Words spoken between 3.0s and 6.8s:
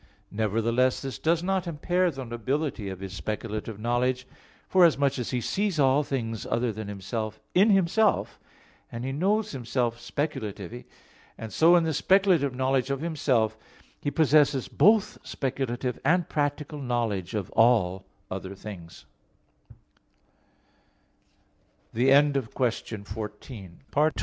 His speculative knowledge, forasmuch as He sees all things other